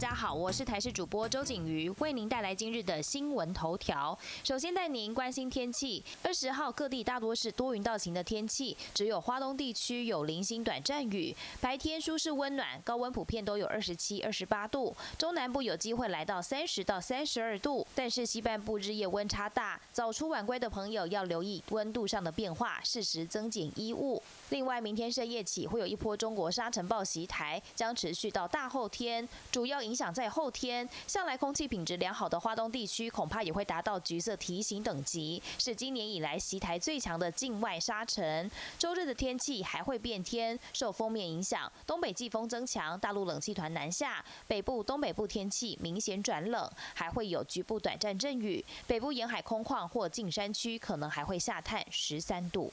[0.00, 4.18] 大家好，我是台视主播周景瑜，为您带来今日的新闻头条。
[4.42, 6.02] 首先带您关心天气。
[6.22, 11.36] 二十号各地大多是多云到晴的天气，只有花东地区有零星短暂雨。
[11.60, 14.96] 白天舒适温暖，高温普遍都有二十七、二十八度。
[15.18, 24.22] 中南部有机会来到三十到三十二度，但是西半部日夜温差大，早出晚归的朋友要留意温度上的变化，适时增减衣物。
[24.48, 30.14] 另外，明天深夜起会有一波中国沙尘暴袭台，将持续到大后天，主要影影响。
[30.14, 38.48] 在后天，向来空气品质良好的华东地区，恐怕也会达到橘色提醒等级，是今年以来袭台最强的境外沙尘。
[38.78, 52.72] 周日的天气还会变天，受锋面影响，东北季风增强，大陆冷气团南下，北部、东北部天气明显转冷，还会有局部短暂阵雨，北部沿海空旷或近山区可能还会下探十三度。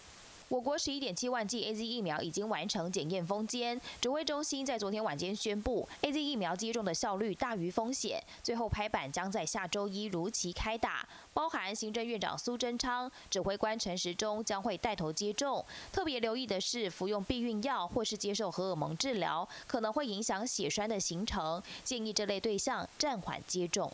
[0.50, 11.06] 我国十一点七万剂 A Z 疫苗已经完成检验封监，指挥中心在昨天晚间宣布，A Z 疫苗接种的效率大于风险，最后拍板将在下周一如期开打。
[11.34, 15.64] 包含行政院长苏贞昌、指挥官陈时中将会带头接种。
[15.92, 23.92] 特别留意的是，服用避孕药或是接受荷尔蒙治疗，可能会影响血栓的形成，建议这类对象暂缓接种。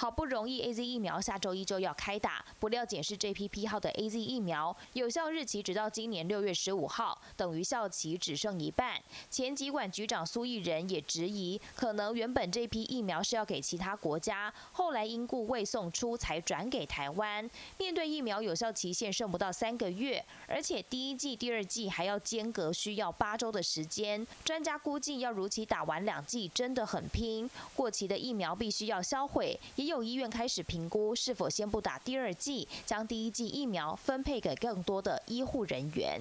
[0.00, 8.94] 好不容易 A Z 疫苗下周一就要开打，不料检视这批批号的 A Z 疫苗有效日期直到今年六月十五号，等于效期只剩一半。
[9.28, 17.50] 前疾管局长苏益仁也质疑，可能原本这批疫苗是要给其他国家，后来因故未送出才转给台湾。
[17.76, 27.50] 面对疫苗有效期限剩不到三个月，而且第一季、第二季还要间隔需要八周的时间，专家估计要如期打完两剂真的很拼。
[27.76, 29.89] 过期的疫苗必须要销毁，也。
[29.90, 36.20] 有医院开始评估是否先不打第二剂，将第一剂疫苗分配给更多的医护人员。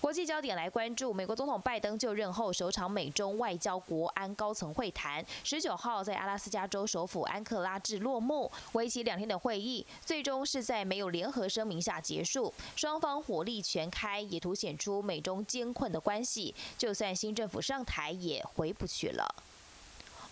[0.00, 8.52] 国际焦点来关注，美国总统拜登就任后首场美中外交国安高层会谈，十九号在阿拉斯加州首府安克拉治落幕。
[8.72, 16.54] 为期两天的会议，最终是在没有联合声明下结束，双方火力全开，也凸显出美中艰困的关系。
[16.76, 19.34] 就算新政府上台，也回不去了。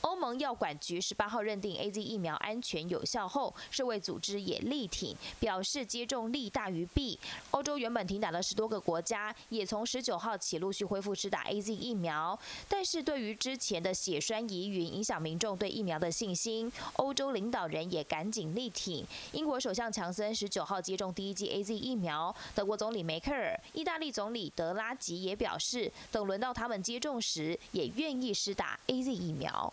[0.02, 7.18] 欧盟药管局十八号认定 A Z 疫苗安全有效后，世卫组织也力挺，表示接种利大于弊。
[7.52, 12.38] 欧洲原本停打的十多个国家，也从十九号起陆续恢复施打 A Z 疫苗。
[12.68, 19.06] 但是对于之前的血栓疑云影响民众对疫苗的信心，欧洲领导人也赶紧力挺。
[19.30, 29.72] 英国首相强森十九号接种第一剂 A Z 疫苗，德国总理梅克尔、意大利总理德拉吉也表示，等轮到他们接种时，也愿意施打 A Z 疫苗。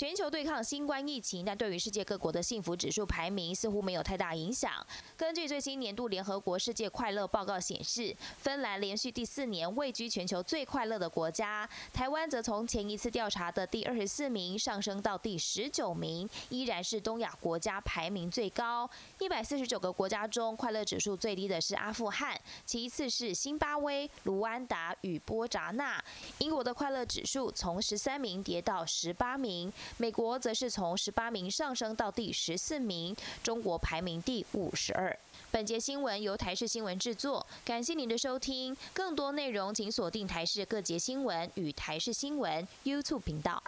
[0.00, 4.72] 全球对抗新冠疫情，但对于世界各国的幸福指数排名似乎没有太大影响。
[5.14, 18.88] 根据最新年度联合国世界快乐报告显示，芬兰连续第四年位居全球最快乐的国家，台湾则从前一次调查的第二十四名上升到第十九名，依然是东亚国家排名最高。
[19.18, 26.02] 一百四十九个国家中，快乐指数最低的是阿富汗，其次是新巴威、卢安达与波扎纳。
[26.38, 29.70] 英国的快乐指数从十三名跌到十八名。
[29.96, 35.16] 美国则是从十八名上升到第十四名，中国排名第五十二。
[35.50, 38.76] 本节新闻由台视新闻制作，感谢您的收听。
[38.92, 43.62] 更多内容请锁定台视各节新闻与台视新闻 YouTube 频道。